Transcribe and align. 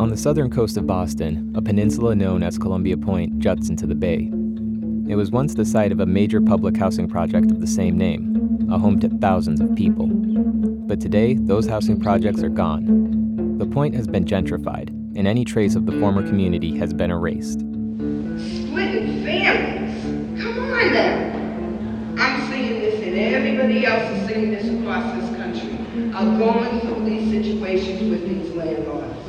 On 0.00 0.08
the 0.08 0.16
southern 0.16 0.48
coast 0.48 0.78
of 0.78 0.86
Boston, 0.86 1.52
a 1.54 1.60
peninsula 1.60 2.14
known 2.14 2.42
as 2.42 2.56
Columbia 2.56 2.96
Point 2.96 3.38
juts 3.38 3.68
into 3.68 3.86
the 3.86 3.94
bay. 3.94 4.30
It 5.12 5.14
was 5.14 5.30
once 5.30 5.52
the 5.52 5.66
site 5.66 5.92
of 5.92 6.00
a 6.00 6.06
major 6.06 6.40
public 6.40 6.74
housing 6.74 7.06
project 7.06 7.50
of 7.50 7.60
the 7.60 7.66
same 7.66 7.98
name, 7.98 8.66
a 8.72 8.78
home 8.78 8.98
to 9.00 9.10
thousands 9.10 9.60
of 9.60 9.76
people. 9.76 10.06
But 10.06 11.02
today, 11.02 11.34
those 11.34 11.66
housing 11.66 12.00
projects 12.00 12.42
are 12.42 12.48
gone. 12.48 13.58
The 13.58 13.66
point 13.66 13.94
has 13.94 14.06
been 14.06 14.24
gentrified, 14.24 14.88
and 14.88 15.28
any 15.28 15.44
trace 15.44 15.74
of 15.74 15.84
the 15.84 15.92
former 16.00 16.26
community 16.26 16.78
has 16.78 16.94
been 16.94 17.10
erased. 17.10 17.60
Splitting 17.60 19.22
families. 19.22 20.42
Come 20.42 20.60
on 20.60 20.94
now. 20.94 22.24
I'm 22.24 22.50
seeing 22.50 22.80
this 22.80 23.06
and 23.06 23.18
everybody 23.18 23.84
else 23.84 24.10
is 24.16 24.26
seeing 24.26 24.50
this 24.50 24.66
across 24.66 25.14
this 25.20 25.36
country. 25.36 25.76
Are 26.14 26.38
going 26.38 26.80
through 26.80 27.04
these 27.04 27.30
situations 27.30 28.10
with 28.10 28.26
these 28.26 28.56
landlords. 28.56 29.19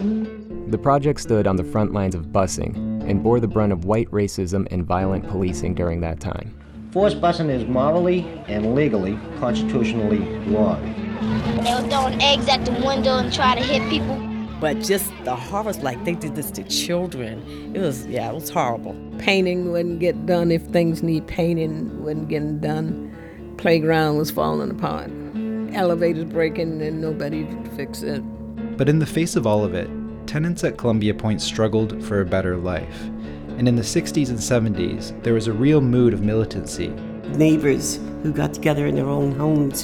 The 0.71 0.77
project 0.77 1.19
stood 1.19 1.47
on 1.47 1.57
the 1.57 1.65
front 1.65 1.91
lines 1.91 2.15
of 2.15 2.27
busing 2.27 2.77
and 3.05 3.21
bore 3.21 3.41
the 3.41 3.47
brunt 3.49 3.73
of 3.73 3.83
white 3.83 4.09
racism 4.09 4.65
and 4.71 4.85
violent 4.85 5.27
policing 5.27 5.75
during 5.75 5.99
that 5.99 6.21
time. 6.21 6.57
Forced 6.91 7.19
busing 7.19 7.49
is 7.49 7.67
morally 7.67 8.21
and 8.47 8.73
legally, 8.73 9.19
constitutionally 9.37 10.19
wrong. 10.47 10.81
They 11.61 11.73
were 11.73 11.89
throwing 11.89 12.21
eggs 12.21 12.47
at 12.47 12.63
the 12.63 12.71
window 12.71 13.17
and 13.17 13.33
trying 13.33 13.57
to 13.57 13.63
hit 13.65 13.89
people. 13.89 14.15
But 14.61 14.79
just 14.79 15.11
the 15.25 15.35
horrors, 15.35 15.79
like 15.79 16.01
they 16.05 16.15
did 16.15 16.35
this 16.35 16.49
to 16.51 16.63
children. 16.63 17.75
It 17.75 17.79
was, 17.79 18.07
yeah, 18.07 18.29
it 18.29 18.33
was 18.33 18.49
horrible. 18.49 18.95
Painting 19.17 19.73
wouldn't 19.73 19.99
get 19.99 20.25
done 20.25 20.51
if 20.51 20.61
things 20.67 21.03
need 21.03 21.27
painting, 21.27 22.01
wasn't 22.01 22.29
getting 22.29 22.59
done. 22.59 23.13
Playground 23.57 24.19
was 24.19 24.31
falling 24.31 24.71
apart. 24.71 25.11
Elevators 25.75 26.23
breaking 26.23 26.81
and 26.81 27.01
nobody 27.01 27.43
to 27.43 27.69
fix 27.71 28.03
it. 28.03 28.21
But 28.77 28.87
in 28.87 28.99
the 28.99 29.05
face 29.05 29.35
of 29.35 29.45
all 29.45 29.65
of 29.65 29.73
it, 29.73 29.89
tenants 30.31 30.63
at 30.63 30.77
Columbia 30.77 31.13
Point 31.13 31.41
struggled 31.41 32.01
for 32.05 32.21
a 32.21 32.25
better 32.25 32.55
life. 32.55 33.03
And 33.57 33.67
in 33.67 33.75
the 33.75 33.81
60s 33.81 34.29
and 34.29 34.39
70s, 34.39 35.21
there 35.23 35.33
was 35.33 35.47
a 35.47 35.51
real 35.51 35.81
mood 35.81 36.13
of 36.13 36.21
militancy. 36.21 36.87
Neighbors 37.35 37.99
who 38.23 38.31
got 38.31 38.53
together 38.53 38.87
in 38.87 38.95
their 38.95 39.09
own 39.09 39.33
homes, 39.33 39.83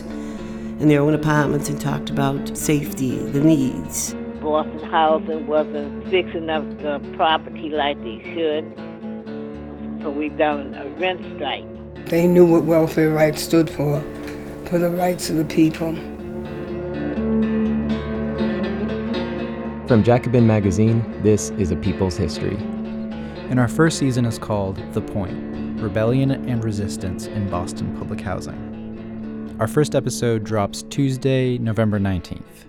in 0.80 0.88
their 0.88 1.02
own 1.02 1.14
apartments, 1.14 1.68
and 1.68 1.82
talked 1.82 2.10
about 2.10 2.58
safety, 2.58 3.18
the 3.18 3.42
needs. 3.42 4.14
Boston 4.40 4.80
Housing 4.90 5.48
wasn't 5.48 6.08
fixing 6.10 6.50
up 6.50 6.64
the 6.78 7.02
property 7.18 7.68
like 7.68 8.02
they 8.02 8.24
should. 8.34 8.74
So 10.02 10.12
we 10.12 10.30
done 10.30 10.76
a 10.76 10.88
rent 10.98 11.26
strike. 11.36 12.06
They 12.06 12.26
knew 12.26 12.46
what 12.46 12.64
welfare 12.64 13.10
rights 13.10 13.42
stood 13.42 13.70
for, 13.70 14.00
for 14.68 14.80
the 14.80 14.92
rights 14.92 15.30
of 15.30 15.36
the 15.36 15.44
people. 15.44 15.98
From 19.88 20.04
Jacobin 20.04 20.46
Magazine, 20.46 21.02
this 21.24 21.52
is 21.52 21.72
A 21.72 21.76
People's 21.78 22.18
History. 22.18 22.58
And 23.50 23.58
our 23.58 23.70
first 23.70 23.98
season 23.98 24.26
is 24.26 24.38
called 24.38 24.76
The 24.92 25.00
Point 25.00 25.82
Rebellion 25.82 26.32
and 26.32 26.62
Resistance 26.62 27.28
in 27.28 27.50
Boston 27.50 27.98
Public 27.98 28.20
Housing. 28.20 29.56
Our 29.62 29.68
first 29.68 29.96
episode 29.96 30.44
drops 30.44 30.84
Tuesday, 30.90 31.58
November 31.58 32.02
19th. 32.02 32.67